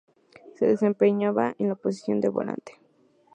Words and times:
Se 0.55 0.65
desempeñaba 0.65 1.53
en 1.59 1.67
la 1.69 1.75
posición 1.75 2.21
de 2.21 2.29
volante. 2.29 2.81